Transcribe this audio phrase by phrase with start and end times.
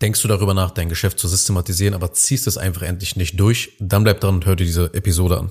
[0.00, 3.72] Denkst du darüber nach, dein Geschäft zu systematisieren, aber ziehst es einfach endlich nicht durch?
[3.80, 5.50] Dann bleib dran und hör dir diese Episode an.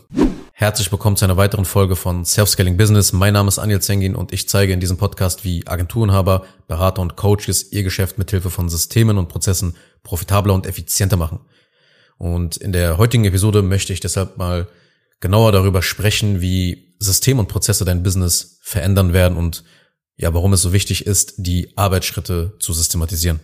[0.53, 3.11] Herzlich willkommen zu einer weiteren Folge von Self-Scaling Business.
[3.11, 7.17] Mein Name ist Anil Zengin und ich zeige in diesem Podcast, wie Agenturenhaber, Berater und
[7.17, 11.41] Coaches ihr Geschäft mithilfe von Systemen und Prozessen profitabler und effizienter machen.
[12.17, 14.69] Und in der heutigen Episode möchte ich deshalb mal
[15.19, 19.65] genauer darüber sprechen, wie System und Prozesse dein Business verändern werden und
[20.15, 23.41] ja, warum es so wichtig ist, die Arbeitsschritte zu systematisieren.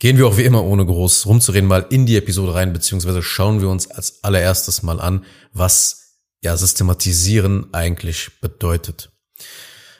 [0.00, 3.60] Gehen wir auch wie immer, ohne groß rumzureden, mal in die Episode rein, beziehungsweise schauen
[3.60, 9.10] wir uns als allererstes mal an, was ja systematisieren eigentlich bedeutet.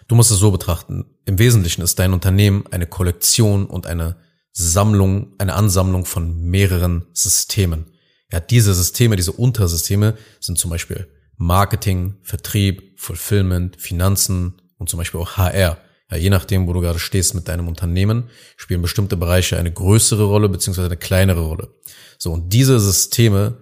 [0.06, 1.04] Du musst es so betrachten.
[1.26, 4.16] Im Wesentlichen ist dein Unternehmen eine Kollektion und eine
[4.52, 7.92] Sammlung, eine Ansammlung von mehreren Systemen.
[8.30, 15.20] Ja, diese Systeme, diese Untersysteme sind zum Beispiel Marketing, Vertrieb, Fulfillment, Finanzen und zum Beispiel
[15.20, 15.78] auch HR.
[16.10, 20.24] Ja, je nachdem, wo du gerade stehst mit deinem Unternehmen, spielen bestimmte Bereiche eine größere
[20.24, 21.74] Rolle beziehungsweise eine kleinere Rolle.
[22.16, 23.58] So, und diese Systeme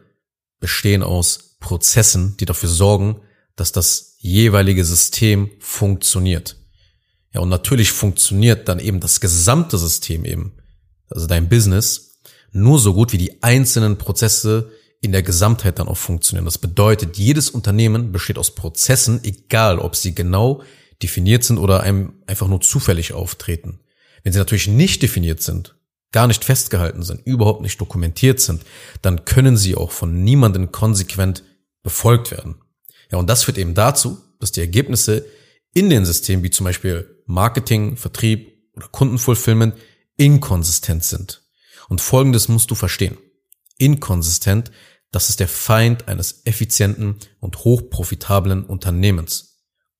[0.60, 3.20] bestehen aus Prozessen, die dafür sorgen,
[3.56, 6.56] dass das jeweilige System funktioniert.
[7.34, 10.52] Ja, und natürlich funktioniert dann eben das gesamte System eben,
[11.10, 12.20] also dein Business,
[12.52, 14.70] nur so gut wie die einzelnen Prozesse
[15.02, 16.44] in der Gesamtheit dann auch funktionieren.
[16.44, 20.62] Das bedeutet, jedes Unternehmen besteht aus Prozessen, egal ob sie genau
[21.02, 23.80] definiert sind oder einem einfach nur zufällig auftreten.
[24.22, 25.76] Wenn sie natürlich nicht definiert sind,
[26.12, 28.62] gar nicht festgehalten sind, überhaupt nicht dokumentiert sind,
[29.02, 31.44] dann können sie auch von niemandem konsequent
[31.82, 32.56] befolgt werden.
[33.12, 35.26] Ja, und das führt eben dazu, dass die Ergebnisse
[35.74, 39.74] in den Systemen wie zum Beispiel Marketing, Vertrieb oder Kundenfulfillment
[40.16, 41.42] inkonsistent sind.
[41.88, 43.18] Und folgendes musst du verstehen.
[43.78, 44.70] Inkonsistent,
[45.12, 49.55] das ist der Feind eines effizienten und hochprofitablen Unternehmens.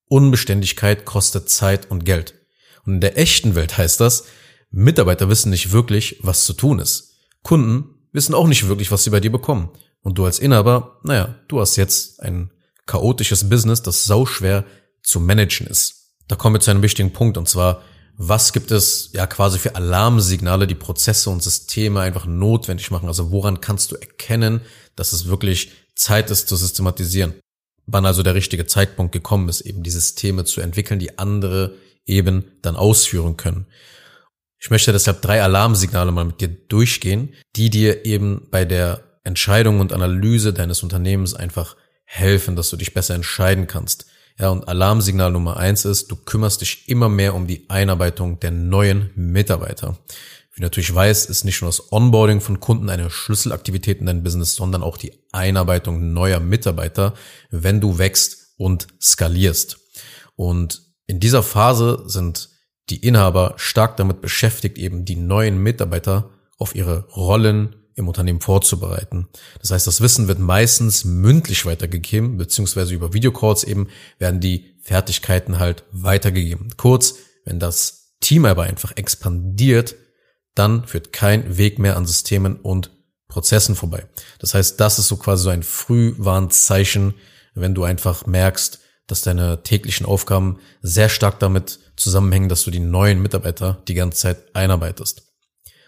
[0.08, 2.34] Unbeständigkeit kostet Zeit und Geld.
[2.84, 4.24] Und in der echten Welt heißt das,
[4.70, 7.14] Mitarbeiter wissen nicht wirklich, was zu tun ist.
[7.42, 9.70] Kunden wissen auch nicht wirklich, was sie bei dir bekommen.
[10.02, 12.50] Und du als Inhaber, naja, du hast jetzt ein
[12.86, 14.64] chaotisches Business, das sauschwer
[15.03, 16.12] zu managen ist.
[16.28, 17.82] Da kommen wir zu einem wichtigen Punkt, und zwar,
[18.16, 23.08] was gibt es ja quasi für Alarmsignale, die Prozesse und Systeme einfach notwendig machen?
[23.08, 24.62] Also woran kannst du erkennen,
[24.94, 27.34] dass es wirklich Zeit ist zu systematisieren?
[27.86, 31.74] Wann also der richtige Zeitpunkt gekommen ist, eben die Systeme zu entwickeln, die andere
[32.04, 33.66] eben dann ausführen können.
[34.58, 39.80] Ich möchte deshalb drei Alarmsignale mal mit dir durchgehen, die dir eben bei der Entscheidung
[39.80, 44.06] und Analyse deines Unternehmens einfach helfen, dass du dich besser entscheiden kannst.
[44.38, 48.50] Ja, und Alarmsignal Nummer eins ist, du kümmerst dich immer mehr um die Einarbeitung der
[48.50, 49.98] neuen Mitarbeiter.
[50.56, 54.22] Wie du natürlich weißt, ist nicht nur das Onboarding von Kunden eine Schlüsselaktivität in deinem
[54.22, 57.12] Business, sondern auch die Einarbeitung neuer Mitarbeiter,
[57.50, 59.77] wenn du wächst und skalierst.
[60.34, 62.49] Und in dieser Phase sind
[62.89, 69.28] die Inhaber stark damit beschäftigt, eben die neuen Mitarbeiter auf ihre Rollen im Unternehmen vorzubereiten.
[69.61, 73.88] Das heißt, das Wissen wird meistens mündlich weitergegeben, beziehungsweise über Videocalls eben
[74.19, 76.71] werden die Fertigkeiten halt weitergegeben.
[76.78, 79.97] Kurz, wenn das Team aber einfach expandiert,
[80.59, 82.91] dann führt kein Weg mehr an Systemen und
[83.28, 84.06] Prozessen vorbei.
[84.39, 87.15] Das heißt, das ist so quasi so ein Frühwarnzeichen,
[87.55, 92.81] wenn du einfach merkst, dass deine täglichen Aufgaben sehr stark damit zusammenhängen, dass du die
[92.81, 95.22] neuen Mitarbeiter die ganze Zeit einarbeitest.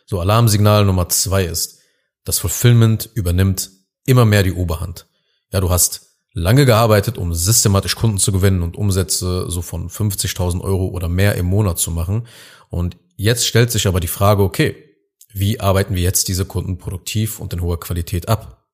[0.06, 1.78] So, Alarmsignal Nummer zwei ist,
[2.24, 3.70] das Fulfillment übernimmt
[4.04, 5.06] immer mehr die Oberhand.
[5.52, 10.60] Ja, du hast lange gearbeitet, um systematisch Kunden zu gewinnen und Umsätze so von 50.000
[10.60, 12.26] Euro oder mehr im Monat zu machen.
[12.68, 14.76] Und Jetzt stellt sich aber die Frage, okay,
[15.34, 18.64] wie arbeiten wir jetzt diese Kunden produktiv und in hoher Qualität ab?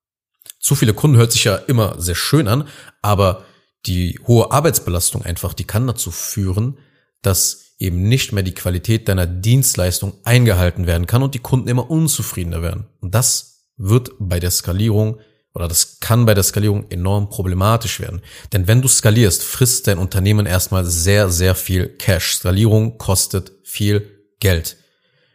[0.59, 2.67] Zu viele Kunden hört sich ja immer sehr schön an,
[3.01, 3.43] aber
[3.87, 6.77] die hohe Arbeitsbelastung einfach, die kann dazu führen,
[7.23, 11.89] dass eben nicht mehr die Qualität deiner Dienstleistung eingehalten werden kann und die Kunden immer
[11.89, 12.85] unzufriedener werden.
[13.01, 15.19] Und das wird bei der Skalierung
[15.55, 18.21] oder das kann bei der Skalierung enorm problematisch werden.
[18.53, 22.35] Denn wenn du skalierst, frisst dein Unternehmen erstmal sehr, sehr viel Cash.
[22.35, 24.14] Skalierung kostet viel
[24.45, 24.77] Geld.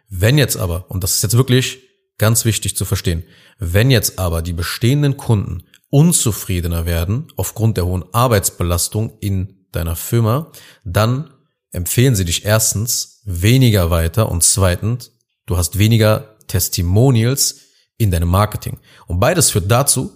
[0.08, 1.80] Wenn jetzt aber, und das ist jetzt wirklich
[2.16, 3.24] ganz wichtig zu verstehen,
[3.58, 10.52] wenn jetzt aber die bestehenden Kunden unzufriedener werden aufgrund der hohen Arbeitsbelastung in deiner Firma,
[10.84, 11.34] dann
[11.72, 15.10] empfehlen sie dich erstens weniger weiter und zweitens,
[15.46, 17.62] du hast weniger Testimonials
[17.96, 18.78] in deinem Marketing.
[19.08, 20.12] Und beides führt dazu,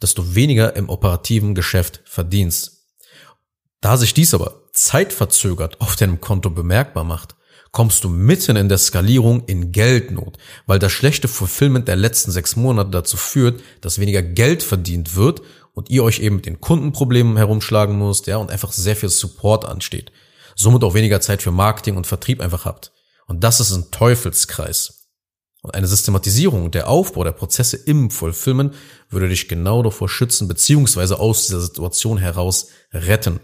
[0.00, 2.90] dass du weniger im operativen Geschäft verdienst.
[3.80, 7.36] Da sich dies aber zeitverzögert auf deinem Konto bemerkbar macht,
[7.74, 12.54] kommst du mitten in der Skalierung in Geldnot, weil das schlechte Fulfillment der letzten sechs
[12.54, 15.42] Monate dazu führt, dass weniger Geld verdient wird
[15.72, 19.64] und ihr euch eben mit den Kundenproblemen herumschlagen müsst, ja, und einfach sehr viel Support
[19.64, 20.12] ansteht.
[20.54, 22.92] Somit auch weniger Zeit für Marketing und Vertrieb einfach habt.
[23.26, 25.08] Und das ist ein Teufelskreis.
[25.62, 28.72] Und eine Systematisierung, der Aufbau der Prozesse im Fulfillment
[29.10, 33.40] würde dich genau davor schützen, beziehungsweise aus dieser Situation heraus retten.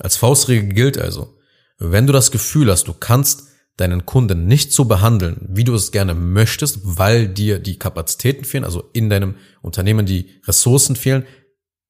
[0.00, 1.38] Als Faustregel gilt also,
[1.78, 5.90] wenn du das Gefühl hast, du kannst deinen Kunden nicht so behandeln, wie du es
[5.90, 11.26] gerne möchtest, weil dir die Kapazitäten fehlen, also in deinem Unternehmen die Ressourcen fehlen,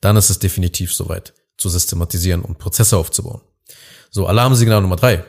[0.00, 3.42] dann ist es definitiv soweit, zu systematisieren und Prozesse aufzubauen.
[4.10, 5.24] So, Alarmsignal Nummer drei.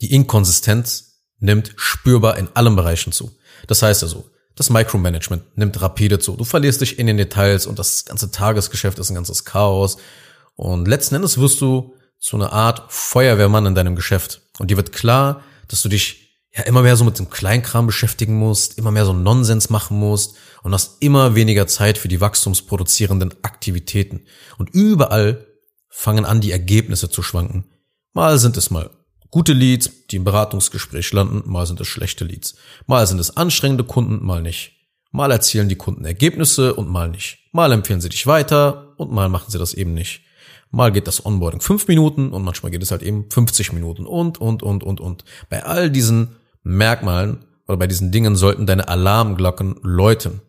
[0.00, 3.36] Die Inkonsistenz nimmt spürbar in allen Bereichen zu.
[3.66, 6.36] Das heißt also, das Micromanagement nimmt rapide zu.
[6.36, 9.98] Du verlierst dich in den Details und das ganze Tagesgeschäft ist ein ganzes Chaos.
[10.54, 14.42] Und letzten Endes wirst du zu einer Art Feuerwehrmann in deinem Geschäft.
[14.58, 16.26] Und dir wird klar, dass du dich
[16.56, 20.36] ja immer mehr so mit dem Kleinkram beschäftigen musst, immer mehr so Nonsens machen musst
[20.62, 24.26] und hast immer weniger Zeit für die wachstumsproduzierenden Aktivitäten.
[24.56, 25.46] Und überall
[25.88, 27.66] fangen an, die Ergebnisse zu schwanken.
[28.12, 28.90] Mal sind es mal
[29.30, 32.54] gute Leads, die im Beratungsgespräch landen, mal sind es schlechte Leads.
[32.86, 34.72] Mal sind es anstrengende Kunden, mal nicht.
[35.12, 37.38] Mal erzielen die Kunden Ergebnisse und mal nicht.
[37.52, 40.22] Mal empfehlen sie dich weiter und mal machen sie das eben nicht.
[40.70, 44.40] Mal geht das Onboarding fünf Minuten und manchmal geht es halt eben 50 Minuten und,
[44.40, 45.24] und, und, und, und.
[45.48, 50.42] Bei all diesen Merkmalen oder bei diesen Dingen sollten deine Alarmglocken läuten.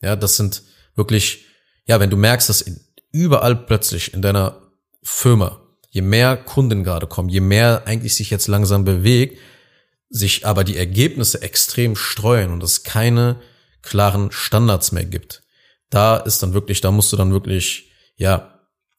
[0.00, 0.62] Ja, das sind
[0.94, 1.46] wirklich,
[1.86, 2.64] ja, wenn du merkst, dass
[3.10, 4.60] überall plötzlich in deiner
[5.02, 5.60] Firma,
[5.90, 9.38] je mehr Kunden gerade kommen, je mehr eigentlich sich jetzt langsam bewegt,
[10.08, 13.40] sich aber die Ergebnisse extrem streuen und es keine
[13.82, 15.42] klaren Standards mehr gibt.
[15.90, 18.53] Da ist dann wirklich, da musst du dann wirklich, ja,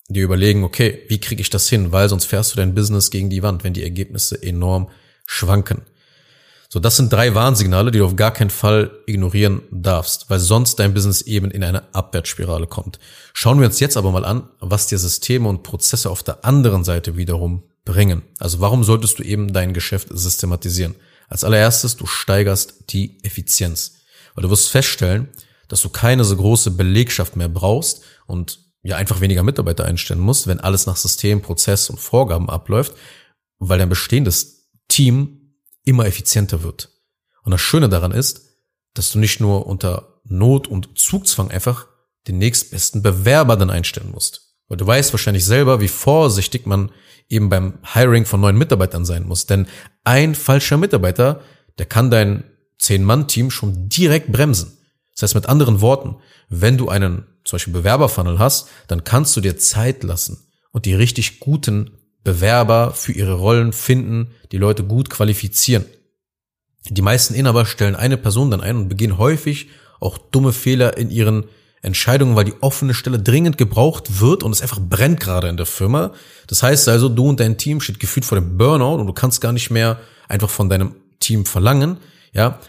[0.07, 1.91] dir überlegen, okay, wie kriege ich das hin?
[1.91, 4.89] Weil sonst fährst du dein Business gegen die Wand, wenn die Ergebnisse enorm
[5.25, 5.81] schwanken.
[6.69, 10.77] So, das sind drei Warnsignale, die du auf gar keinen Fall ignorieren darfst, weil sonst
[10.77, 12.99] dein Business eben in eine Abwärtsspirale kommt.
[13.33, 16.83] Schauen wir uns jetzt aber mal an, was dir Systeme und Prozesse auf der anderen
[16.83, 18.23] Seite wiederum bringen.
[18.39, 20.95] Also warum solltest du eben dein Geschäft systematisieren?
[21.29, 23.99] Als allererstes, du steigerst die Effizienz,
[24.33, 25.29] weil du wirst feststellen,
[25.67, 30.45] dass du keine so große Belegschaft mehr brauchst und ja einfach weniger Mitarbeiter einstellen musst,
[30.45, 32.93] wenn alles nach System, Prozess und Vorgaben abläuft,
[33.57, 36.91] weil dein bestehendes Team immer effizienter wird.
[37.43, 38.41] Und das Schöne daran ist,
[38.93, 41.87] dass du nicht nur unter Not und Zugzwang einfach
[42.27, 44.55] den nächstbesten Bewerber dann einstellen musst.
[44.67, 46.91] Weil du weißt wahrscheinlich selber, wie vorsichtig man
[47.27, 49.47] eben beim Hiring von neuen Mitarbeitern sein muss.
[49.47, 49.67] Denn
[50.03, 51.41] ein falscher Mitarbeiter,
[51.79, 52.43] der kann dein
[52.77, 54.77] Zehn-Mann-Team schon direkt bremsen.
[55.13, 56.17] Das heißt mit anderen Worten,
[56.49, 60.93] wenn du einen zum Beispiel Bewerberfunnel hast, dann kannst du dir Zeit lassen und die
[60.93, 61.91] richtig guten
[62.23, 65.85] Bewerber für ihre Rollen finden, die Leute gut qualifizieren.
[66.89, 69.69] Die meisten Inhaber stellen eine Person dann ein und begehen häufig
[69.99, 71.45] auch dumme Fehler in ihren
[71.81, 75.67] Entscheidungen, weil die offene Stelle dringend gebraucht wird und es einfach brennt gerade in der
[75.67, 76.13] Firma.
[76.47, 79.39] Das heißt also, du und dein Team steht gefühlt vor dem Burnout und du kannst
[79.39, 81.97] gar nicht mehr einfach von deinem Team verlangen.
[82.33, 82.59] Ja,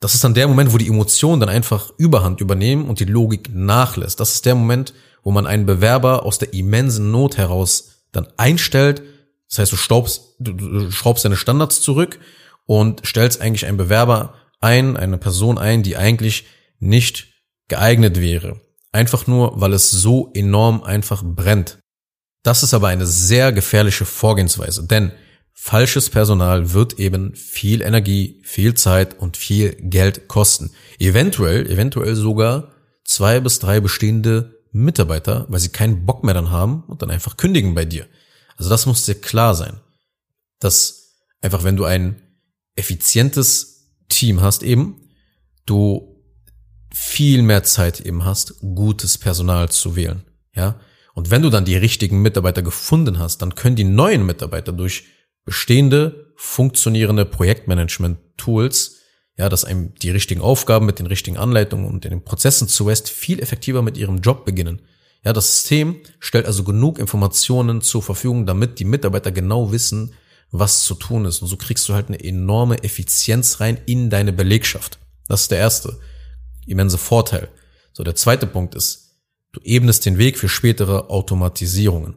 [0.00, 3.50] das ist dann der Moment, wo die Emotionen dann einfach Überhand übernehmen und die Logik
[3.52, 4.20] nachlässt.
[4.20, 9.02] Das ist der Moment, wo man einen Bewerber aus der immensen Not heraus dann einstellt.
[9.48, 9.76] Das heißt, du
[10.38, 12.20] du, du schraubst deine Standards zurück
[12.66, 16.46] und stellst eigentlich einen Bewerber ein, eine Person ein, die eigentlich
[16.78, 17.28] nicht
[17.68, 18.60] geeignet wäre.
[18.92, 21.78] Einfach nur, weil es so enorm einfach brennt.
[22.42, 25.12] Das ist aber eine sehr gefährliche Vorgehensweise, denn
[25.60, 30.70] falsches Personal wird eben viel Energie, viel Zeit und viel Geld kosten.
[31.00, 32.72] Eventuell, eventuell sogar
[33.04, 37.36] zwei bis drei bestehende Mitarbeiter, weil sie keinen Bock mehr dann haben und dann einfach
[37.36, 38.06] kündigen bei dir.
[38.56, 39.80] Also das muss dir klar sein,
[40.60, 42.22] dass einfach wenn du ein
[42.76, 45.10] effizientes Team hast eben,
[45.66, 46.22] du
[46.94, 50.24] viel mehr Zeit eben hast, gutes Personal zu wählen,
[50.54, 50.80] ja.
[51.14, 55.04] Und wenn du dann die richtigen Mitarbeiter gefunden hast, dann können die neuen Mitarbeiter durch
[55.48, 58.98] bestehende, funktionierende Projektmanagement-Tools
[59.38, 63.40] ja, dass einem die richtigen Aufgaben mit den richtigen Anleitungen und den Prozessen zuerst viel
[63.40, 64.82] effektiver mit ihrem Job beginnen.
[65.24, 70.12] Ja, das System stellt also genug Informationen zur Verfügung, damit die Mitarbeiter genau wissen,
[70.50, 71.40] was zu tun ist.
[71.40, 74.98] Und so kriegst du halt eine enorme Effizienz rein in deine Belegschaft.
[75.28, 76.00] Das ist der erste
[76.66, 77.48] immense Vorteil.
[77.92, 79.20] So, der zweite Punkt ist,
[79.52, 82.16] du ebnest den Weg für spätere Automatisierungen.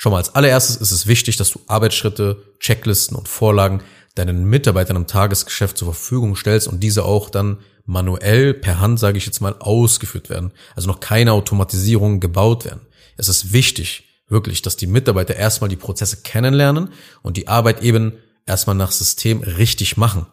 [0.00, 3.82] Schon mal als allererstes ist es wichtig, dass du Arbeitsschritte, Checklisten und Vorlagen
[4.14, 9.18] deinen Mitarbeitern im Tagesgeschäft zur Verfügung stellst und diese auch dann manuell per Hand, sage
[9.18, 10.52] ich jetzt mal, ausgeführt werden.
[10.76, 12.86] Also noch keine Automatisierung gebaut werden.
[13.16, 16.90] Es ist wichtig, wirklich, dass die Mitarbeiter erstmal die Prozesse kennenlernen
[17.22, 18.12] und die Arbeit eben
[18.46, 20.26] erstmal nach System richtig machen.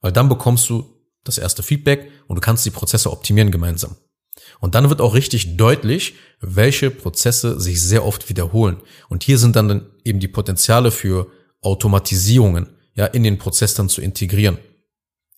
[0.00, 3.96] Weil dann bekommst du das erste Feedback und du kannst die Prozesse optimieren gemeinsam.
[4.60, 8.78] Und dann wird auch richtig deutlich, welche Prozesse sich sehr oft wiederholen.
[9.08, 11.28] Und hier sind dann eben die Potenziale für
[11.60, 14.58] Automatisierungen ja, in den Prozess dann zu integrieren,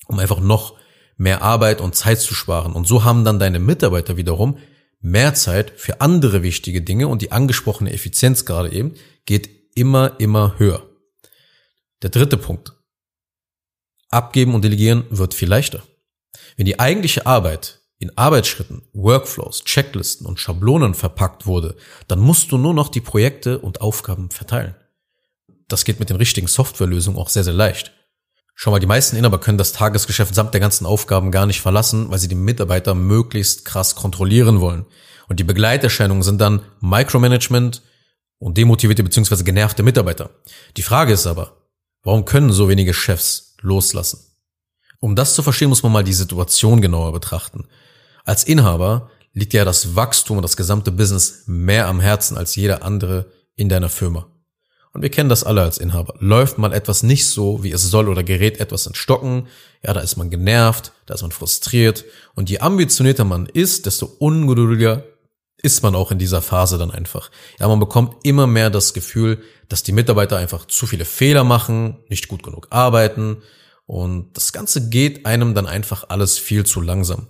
[0.07, 0.79] um einfach noch
[1.17, 2.73] mehr Arbeit und Zeit zu sparen.
[2.73, 4.59] Und so haben dann deine Mitarbeiter wiederum
[5.01, 8.95] mehr Zeit für andere wichtige Dinge und die angesprochene Effizienz gerade eben
[9.27, 10.87] geht immer, immer höher.
[12.03, 12.73] Der dritte Punkt.
[14.09, 15.83] Abgeben und delegieren wird viel leichter.
[16.57, 21.77] Wenn die eigentliche Arbeit in Arbeitsschritten, Workflows, Checklisten und Schablonen verpackt wurde,
[22.09, 24.75] dann musst du nur noch die Projekte und Aufgaben verteilen.
[25.69, 27.93] Das geht mit den richtigen Softwarelösungen auch sehr, sehr leicht.
[28.55, 32.11] Schau mal, die meisten Inhaber können das Tagesgeschäft samt der ganzen Aufgaben gar nicht verlassen,
[32.11, 34.87] weil sie die Mitarbeiter möglichst krass kontrollieren wollen.
[35.29, 37.83] Und die Begleiterscheinungen sind dann Micromanagement
[38.39, 39.45] und demotivierte bzw.
[39.45, 40.31] genervte Mitarbeiter.
[40.79, 41.69] Die Frage ist aber,
[42.03, 44.21] warum können so wenige Chefs loslassen?
[45.01, 47.67] Um das zu verstehen, muss man mal die Situation genauer betrachten.
[48.31, 52.85] Als Inhaber liegt ja das Wachstum und das gesamte Business mehr am Herzen als jeder
[52.85, 54.29] andere in deiner Firma.
[54.93, 56.15] Und wir kennen das alle als Inhaber.
[56.21, 59.49] Läuft mal etwas nicht so, wie es soll oder gerät etwas in Stocken,
[59.83, 62.05] ja, da ist man genervt, da ist man frustriert.
[62.37, 65.03] Und je ambitionierter man ist, desto ungeduldiger
[65.61, 67.33] ist man auch in dieser Phase dann einfach.
[67.59, 71.97] Ja, man bekommt immer mehr das Gefühl, dass die Mitarbeiter einfach zu viele Fehler machen,
[72.09, 73.39] nicht gut genug arbeiten.
[73.87, 77.27] Und das Ganze geht einem dann einfach alles viel zu langsam.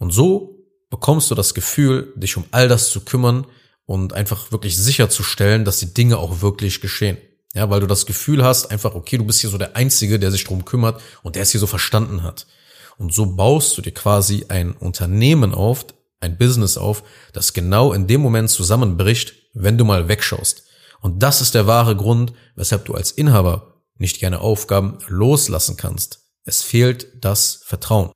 [0.00, 3.46] Und so bekommst du das Gefühl, dich um all das zu kümmern,
[3.90, 7.18] und einfach wirklich sicherzustellen, dass die Dinge auch wirklich geschehen.
[7.54, 10.30] Ja, weil du das Gefühl hast, einfach, okay, du bist hier so der Einzige, der
[10.30, 12.46] sich drum kümmert und der es hier so verstanden hat.
[12.98, 15.86] Und so baust du dir quasi ein Unternehmen auf,
[16.20, 17.02] ein Business auf,
[17.32, 20.62] das genau in dem Moment zusammenbricht, wenn du mal wegschaust.
[21.00, 26.20] Und das ist der wahre Grund, weshalb du als Inhaber nicht gerne Aufgaben loslassen kannst.
[26.44, 28.12] Es fehlt das Vertrauen.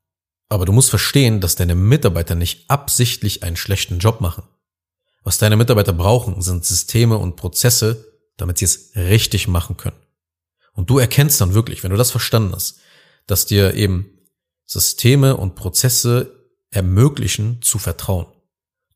[0.54, 4.44] Aber du musst verstehen, dass deine Mitarbeiter nicht absichtlich einen schlechten Job machen.
[5.25, 9.96] Was deine Mitarbeiter brauchen, sind Systeme und Prozesse, damit sie es richtig machen können.
[10.73, 12.78] Und du erkennst dann wirklich, wenn du das verstanden hast,
[13.26, 14.16] dass dir eben
[14.64, 18.26] Systeme und Prozesse ermöglichen zu vertrauen.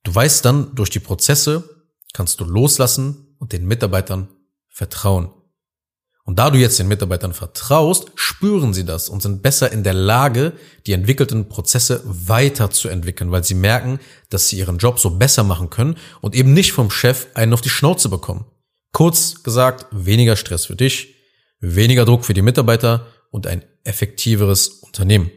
[0.04, 4.28] Du weißt dann, durch die Prozesse kannst du loslassen und den Mitarbeitern
[4.68, 5.32] vertrauen.
[6.28, 9.94] Und da du jetzt den Mitarbeitern vertraust, spüren sie das und sind besser in der
[9.94, 10.52] Lage,
[10.84, 15.96] die entwickelten Prozesse weiterzuentwickeln, weil sie merken, dass sie ihren Job so besser machen können
[16.20, 18.44] und eben nicht vom Chef einen auf die Schnauze bekommen.
[18.92, 21.14] Kurz gesagt, weniger Stress für dich,
[21.60, 25.30] weniger Druck für die Mitarbeiter und ein effektiveres Unternehmen.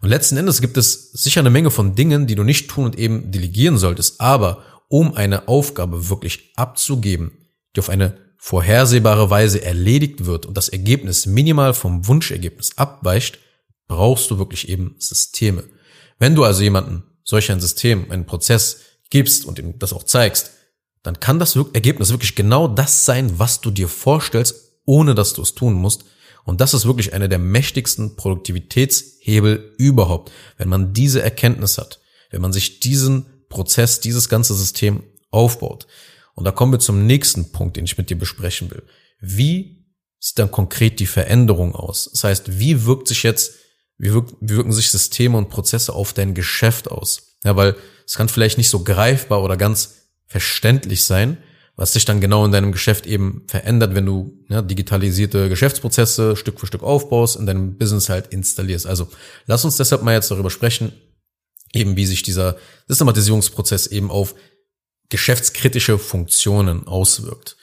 [0.00, 2.98] Und letzten Endes gibt es sicher eine Menge von Dingen, die du nicht tun und
[2.98, 7.32] eben delegieren solltest, aber um eine Aufgabe wirklich abzugeben,
[7.76, 13.38] die auf eine vorhersehbare Weise erledigt wird und das Ergebnis minimal vom Wunschergebnis abweicht,
[13.86, 15.64] brauchst du wirklich eben Systeme.
[16.18, 18.80] Wenn du also jemanden solch ein System, einen Prozess
[19.10, 20.52] gibst und ihm das auch zeigst,
[21.02, 25.42] dann kann das Ergebnis wirklich genau das sein, was du dir vorstellst, ohne dass du
[25.42, 26.04] es tun musst.
[26.44, 32.40] Und das ist wirklich einer der mächtigsten Produktivitätshebel überhaupt, wenn man diese Erkenntnis hat, wenn
[32.40, 35.86] man sich diesen Prozess, dieses ganze System aufbaut.
[36.34, 38.82] Und da kommen wir zum nächsten Punkt, den ich mit dir besprechen will.
[39.20, 39.84] Wie
[40.18, 42.10] sieht dann konkret die Veränderung aus?
[42.12, 43.54] Das heißt, wie wirkt sich jetzt,
[43.98, 47.36] wie, wirkt, wie wirken sich Systeme und Prozesse auf dein Geschäft aus?
[47.44, 51.38] Ja, weil es kann vielleicht nicht so greifbar oder ganz verständlich sein,
[51.76, 56.60] was sich dann genau in deinem Geschäft eben verändert, wenn du ja, digitalisierte Geschäftsprozesse Stück
[56.60, 58.86] für Stück aufbaust, in deinem Business halt installierst.
[58.86, 59.08] Also
[59.46, 60.92] lass uns deshalb mal jetzt darüber sprechen,
[61.72, 62.56] eben wie sich dieser
[62.88, 64.34] Systematisierungsprozess eben auf
[65.10, 67.56] geschäftskritische Funktionen auswirkt.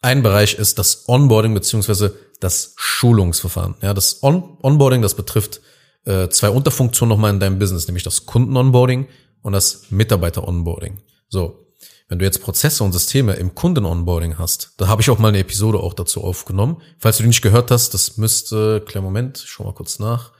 [0.00, 3.74] Ein Bereich ist das Onboarding beziehungsweise das Schulungsverfahren.
[3.82, 5.60] Ja, das On Onboarding, das betrifft
[6.04, 9.08] äh, zwei Unterfunktionen nochmal in deinem Business, nämlich das Kunden-Onboarding
[9.42, 11.02] und das Mitarbeiter-Onboarding.
[11.28, 11.66] So,
[12.08, 15.38] wenn du jetzt Prozesse und Systeme im Kunden-Onboarding hast, da habe ich auch mal eine
[15.40, 16.80] Episode auch dazu aufgenommen.
[16.98, 20.32] Falls du die nicht gehört hast, das müsste, kleinen Moment, schau mal kurz nach.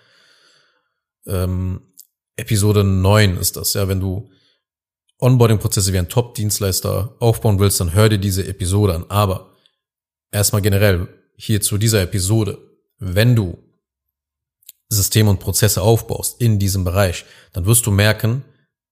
[1.27, 1.83] Ähm,
[2.37, 4.31] Episode 9 ist das, ja, wenn du
[5.19, 9.07] Onboarding-Prozesse wie ein Top-Dienstleister aufbauen willst, dann hör dir diese Episode an.
[9.09, 9.57] Aber
[10.31, 12.59] erstmal generell hier zu dieser Episode,
[12.99, 13.59] wenn du
[14.89, 18.45] Systeme und Prozesse aufbaust in diesem Bereich, dann wirst du merken,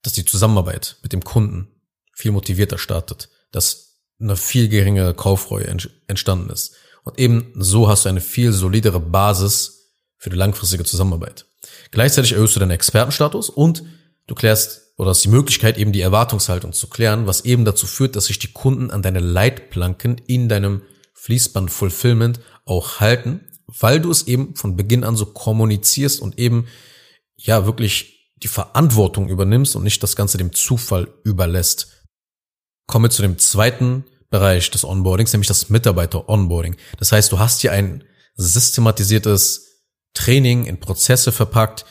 [0.02, 1.68] dass die Zusammenarbeit mit dem Kunden
[2.12, 5.66] viel motivierter startet, dass eine viel geringere Kaufreue
[6.06, 6.74] entstanden ist.
[7.04, 11.46] Und eben so hast du eine viel solidere Basis für die langfristige Zusammenarbeit.
[11.90, 13.84] Gleichzeitig erhöhst du deinen Expertenstatus und
[14.26, 18.16] du klärst oder hast die Möglichkeit, eben die Erwartungshaltung zu klären, was eben dazu führt,
[18.16, 20.82] dass sich die Kunden an deine Leitplanken in deinem
[21.14, 26.66] Fließband Fulfillment auch halten, weil du es eben von Beginn an so kommunizierst und eben
[27.36, 32.04] ja wirklich die Verantwortung übernimmst und nicht das Ganze dem Zufall überlässt.
[32.86, 36.76] Kommen wir zu dem zweiten Bereich des Onboardings, nämlich das Mitarbeiter-Onboarding.
[36.98, 39.84] Das heißt, du hast hier ein systematisiertes
[40.14, 41.84] Training, in Prozesse verpackt,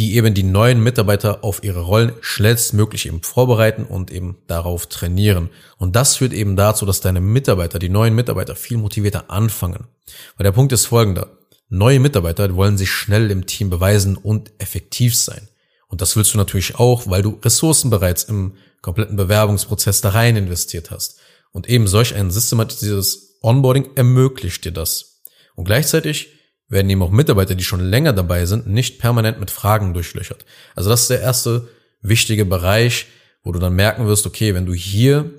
[0.00, 5.50] die eben die neuen Mitarbeiter auf ihre Rollen schnellstmöglich eben vorbereiten und eben darauf trainieren.
[5.76, 9.88] Und das führt eben dazu, dass deine Mitarbeiter, die neuen Mitarbeiter viel motivierter anfangen.
[10.38, 11.36] Weil der Punkt ist folgender.
[11.68, 15.48] Neue Mitarbeiter wollen sich schnell im Team beweisen und effektiv sein.
[15.86, 20.34] Und das willst du natürlich auch, weil du Ressourcen bereits im kompletten Bewerbungsprozess da rein
[20.34, 21.18] investiert hast.
[21.52, 25.20] Und eben solch ein systematisiertes Onboarding ermöglicht dir das.
[25.56, 26.39] Und gleichzeitig
[26.70, 30.46] werden eben auch Mitarbeiter, die schon länger dabei sind, nicht permanent mit Fragen durchlöchert.
[30.74, 31.68] Also das ist der erste
[32.00, 33.06] wichtige Bereich,
[33.42, 35.30] wo du dann merken wirst, okay, wenn du hier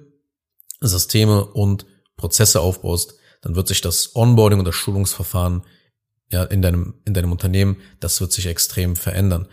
[0.81, 1.85] Systeme und
[2.17, 5.63] Prozesse aufbaust, dann wird sich das Onboarding und das Schulungsverfahren
[6.31, 9.47] ja, in deinem, in deinem Unternehmen, das wird sich extrem verändern.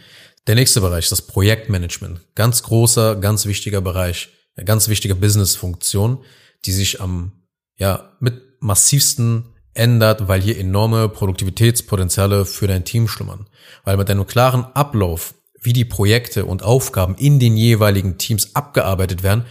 [0.46, 2.20] Der nächste Bereich, das Projektmanagement.
[2.34, 4.30] Ganz großer, ganz wichtiger Bereich,
[4.64, 6.24] ganz wichtige Businessfunktion,
[6.64, 7.32] die sich am,
[7.76, 13.46] ja, mit massivsten ändert, weil hier enorme Produktivitätspotenziale für dein Team schlummern.
[13.84, 19.22] Weil mit einem klaren Ablauf, wie die Projekte und Aufgaben in den jeweiligen Teams abgearbeitet
[19.22, 19.44] werden,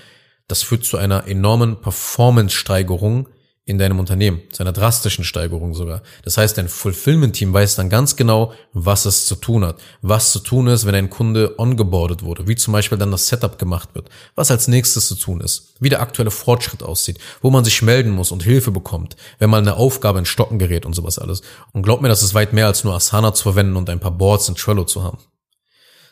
[0.48, 3.28] das führt zu einer enormen Performance-Steigerung
[3.68, 6.02] in deinem Unternehmen, zu einer drastischen Steigerung sogar.
[6.24, 10.40] Das heißt, dein Fulfillment-Team weiß dann ganz genau, was es zu tun hat, was zu
[10.40, 14.08] tun ist, wenn ein Kunde ongeboardet wurde, wie zum Beispiel dann das Setup gemacht wird,
[14.36, 18.12] was als nächstes zu tun ist, wie der aktuelle Fortschritt aussieht, wo man sich melden
[18.12, 21.42] muss und Hilfe bekommt, wenn mal eine Aufgabe in Stocken gerät und sowas alles.
[21.74, 24.12] Und glaub mir, das ist weit mehr als nur Asana zu verwenden und ein paar
[24.12, 25.20] Boards in Trello zu haben.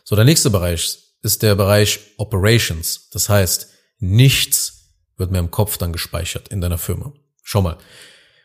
[0.03, 3.09] So, der nächste Bereich ist der Bereich Operations.
[3.12, 3.69] Das heißt,
[4.00, 7.13] nichts wird mehr im Kopf dann gespeichert in deiner Firma.
[7.47, 7.77] Schau mal.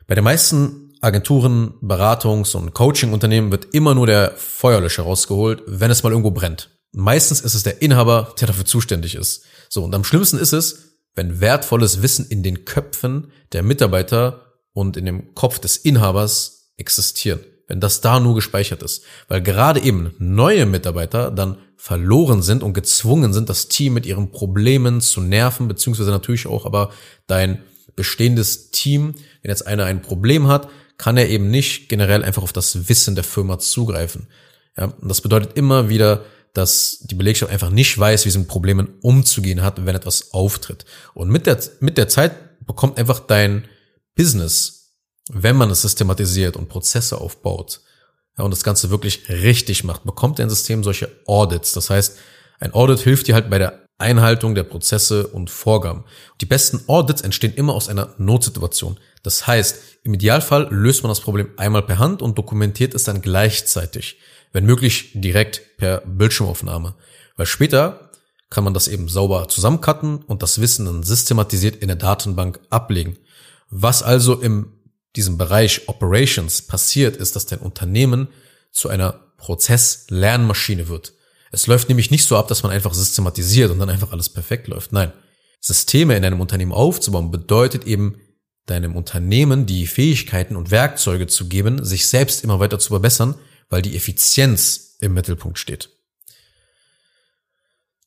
[0.06, 6.02] Bei den meisten Agenturen, Beratungs- und Coaching-Unternehmen wird immer nur der Feuerlöscher rausgeholt, wenn es
[6.02, 6.68] mal irgendwo brennt.
[6.92, 9.44] Meistens ist es der Inhaber, der dafür zuständig ist.
[9.70, 14.98] So, und am schlimmsten ist es, wenn wertvolles Wissen in den Köpfen der Mitarbeiter und
[14.98, 17.40] in dem Kopf des Inhabers existieren.
[17.68, 19.04] Wenn das da nur gespeichert ist.
[19.28, 24.30] Weil gerade eben neue Mitarbeiter dann verloren sind und gezwungen sind, das Team mit ihren
[24.30, 26.90] Problemen zu nerven, beziehungsweise natürlich auch aber
[27.26, 27.64] dein
[28.00, 32.54] bestehendes Team, wenn jetzt einer ein Problem hat, kann er eben nicht generell einfach auf
[32.54, 34.28] das Wissen der Firma zugreifen.
[34.74, 38.48] Ja, und das bedeutet immer wieder, dass die Belegschaft einfach nicht weiß, wie sie mit
[38.48, 40.86] Problemen umzugehen hat, wenn etwas auftritt.
[41.12, 42.32] Und mit der, mit der Zeit
[42.66, 43.68] bekommt einfach dein
[44.14, 44.94] Business,
[45.30, 47.80] wenn man es systematisiert und Prozesse aufbaut,
[48.38, 51.74] ja, und das Ganze wirklich richtig macht, bekommt dein System solche Audits.
[51.74, 52.16] Das heißt,
[52.60, 56.04] ein Audit hilft dir halt bei der Einhaltung der Prozesse und Vorgaben.
[56.40, 58.98] Die besten Audits entstehen immer aus einer Notsituation.
[59.22, 63.22] Das heißt, im Idealfall löst man das Problem einmal per Hand und dokumentiert es dann
[63.22, 64.18] gleichzeitig,
[64.52, 66.94] wenn möglich direkt per Bildschirmaufnahme.
[67.36, 68.10] Weil später
[68.48, 73.16] kann man das eben sauber zusammencutten und das Wissen dann systematisiert in der Datenbank ablegen.
[73.70, 74.66] Was also in
[75.16, 78.28] diesem Bereich Operations passiert, ist, dass dein Unternehmen
[78.72, 81.12] zu einer Prozesslernmaschine wird.
[81.50, 84.68] Es läuft nämlich nicht so ab, dass man einfach systematisiert und dann einfach alles perfekt
[84.68, 84.92] läuft.
[84.92, 85.12] Nein.
[85.60, 88.16] Systeme in einem Unternehmen aufzubauen bedeutet eben,
[88.66, 93.34] deinem Unternehmen die Fähigkeiten und Werkzeuge zu geben, sich selbst immer weiter zu verbessern,
[93.68, 95.90] weil die Effizienz im Mittelpunkt steht.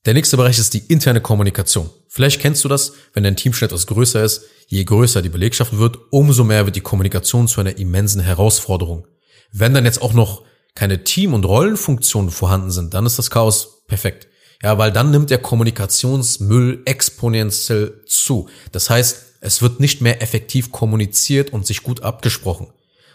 [0.06, 1.90] Der nächste Bereich ist die interne Kommunikation.
[2.08, 5.76] Vielleicht kennst du das, wenn dein Team schon etwas größer ist, je größer die Belegschaft
[5.76, 9.06] wird, umso mehr wird die Kommunikation zu einer immensen Herausforderung.
[9.50, 13.84] Wenn dann jetzt auch noch keine Team- und Rollenfunktionen vorhanden sind, dann ist das Chaos
[13.86, 14.28] perfekt.
[14.62, 18.48] Ja, weil dann nimmt der Kommunikationsmüll exponentiell zu.
[18.72, 22.72] Das heißt, es wird nicht mehr effektiv kommuniziert und sich gut abgesprochen.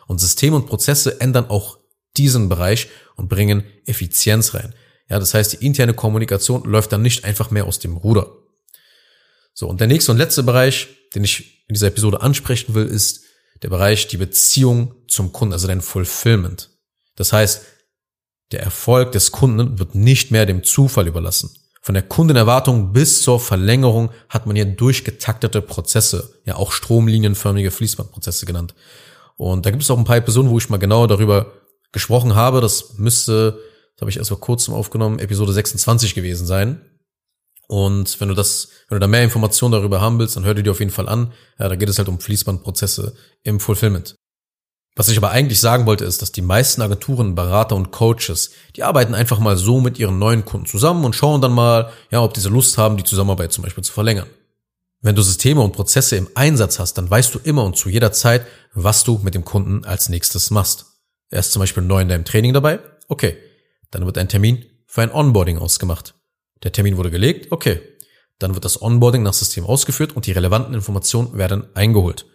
[0.07, 1.79] Und Systeme und Prozesse ändern auch
[2.17, 4.75] diesen Bereich und bringen Effizienz rein.
[5.09, 8.31] Ja, das heißt, die interne Kommunikation läuft dann nicht einfach mehr aus dem Ruder.
[9.53, 13.23] So, und der nächste und letzte Bereich, den ich in dieser Episode ansprechen will, ist
[13.63, 16.68] der Bereich die Beziehung zum Kunden, also dein Fulfillment.
[17.19, 17.65] Das heißt,
[18.53, 21.51] der Erfolg des Kunden wird nicht mehr dem Zufall überlassen.
[21.82, 28.45] Von der Kundenerwartung bis zur Verlängerung hat man hier durchgetaktete Prozesse, ja auch stromlinienförmige Fließbandprozesse
[28.45, 28.73] genannt.
[29.36, 31.53] Und da gibt es auch ein paar Episoden, wo ich mal genau darüber
[31.91, 32.62] gesprochen habe.
[32.62, 33.60] Das müsste,
[33.95, 36.82] das habe ich erst vor kurzem aufgenommen, Episode 26 gewesen sein.
[37.67, 40.63] Und wenn du das, wenn du da mehr Informationen darüber haben willst, dann hör dir
[40.63, 41.34] die auf jeden Fall an.
[41.60, 44.15] Ja, da geht es halt um Fließbandprozesse im Fulfillment.
[44.99, 48.83] Was ich aber eigentlich sagen wollte, ist, dass die meisten Agenturen, Berater und Coaches, die
[48.83, 52.33] arbeiten einfach mal so mit ihren neuen Kunden zusammen und schauen dann mal, ja, ob
[52.33, 54.27] diese Lust haben, die Zusammenarbeit zum Beispiel zu verlängern.
[54.99, 58.12] Wenn du Systeme und Prozesse im Einsatz hast, dann weißt du immer und zu jeder
[58.12, 60.88] Zeit, was du mit dem Kunden als nächstes machst.
[61.29, 62.79] Er ist zum Beispiel neu in deinem Training dabei?
[63.07, 63.38] Okay.
[63.91, 66.13] Dann wird ein Termin für ein Onboarding ausgemacht.
[66.63, 67.53] Der Termin wurde gelegt?
[67.53, 67.79] Okay.
[68.38, 72.25] Dann wird das Onboarding nach System ausgeführt und die relevanten Informationen werden eingeholt.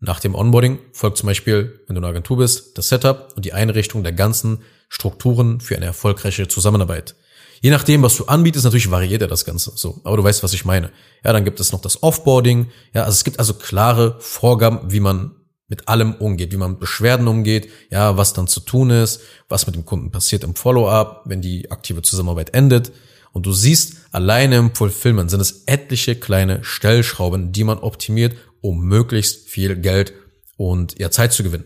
[0.00, 3.52] Nach dem Onboarding folgt zum Beispiel, wenn du eine Agentur bist, das Setup und die
[3.52, 7.16] Einrichtung der ganzen Strukturen für eine erfolgreiche Zusammenarbeit.
[7.60, 9.72] Je nachdem, was du anbietest, natürlich variiert er das Ganze.
[9.74, 10.92] So, aber du weißt, was ich meine.
[11.24, 12.68] Ja, dann gibt es noch das Offboarding.
[12.94, 15.32] Ja, also es gibt also klare Vorgaben, wie man
[15.66, 19.66] mit allem umgeht, wie man mit Beschwerden umgeht, ja, was dann zu tun ist, was
[19.66, 22.92] mit dem Kunden passiert im Follow-up, wenn die aktive Zusammenarbeit endet.
[23.32, 28.80] Und du siehst, alleine im Fulfillment sind es etliche kleine Stellschrauben, die man optimiert, um
[28.80, 30.12] möglichst viel Geld
[30.56, 31.64] und ja, Zeit zu gewinnen.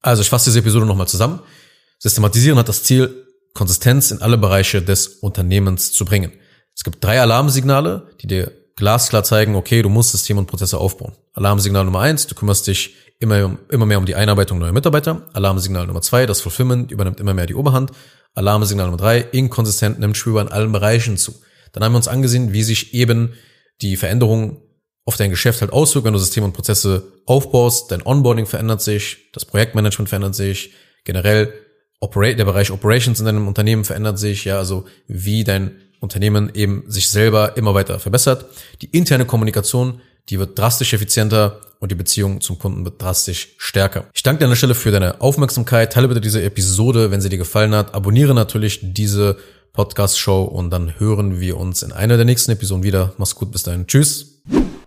[0.00, 1.40] Also ich fasse diese Episode nochmal zusammen.
[1.98, 6.32] Systematisieren hat das Ziel, Konsistenz in alle Bereiche des Unternehmens zu bringen.
[6.74, 11.14] Es gibt drei Alarmsignale, die dir glasklar zeigen, okay, du musst Systeme und Prozesse aufbauen.
[11.32, 15.26] Alarmsignal Nummer eins, du kümmerst dich immer, immer mehr um die Einarbeitung neuer Mitarbeiter.
[15.32, 17.92] Alarmsignal Nummer zwei, das Fulfillment übernimmt immer mehr die Oberhand.
[18.34, 21.34] Alarmsignal Nummer drei, inkonsistent nimmt Spürbar in allen Bereichen zu.
[21.72, 23.32] Dann haben wir uns angesehen, wie sich eben
[23.80, 24.58] die Veränderungen
[25.06, 27.90] auf dein Geschäft halt auswirken, wenn du Systeme und Prozesse aufbaust.
[27.90, 30.72] Dein Onboarding verändert sich, das Projektmanagement verändert sich,
[31.04, 31.54] generell
[32.02, 37.08] der Bereich Operations in deinem Unternehmen verändert sich, ja, also wie dein Unternehmen eben sich
[37.08, 38.46] selber immer weiter verbessert.
[38.82, 44.06] Die interne Kommunikation, die wird drastisch effizienter und die Beziehung zum Kunden wird drastisch stärker.
[44.14, 45.92] Ich danke dir an der Stelle für deine Aufmerksamkeit.
[45.92, 47.94] Teile bitte diese Episode, wenn sie dir gefallen hat.
[47.94, 49.36] Abonniere natürlich diese
[49.72, 53.14] Podcast-Show und dann hören wir uns in einer der nächsten Episoden wieder.
[53.18, 53.86] Mach's gut, bis dahin.
[53.86, 54.42] Tschüss.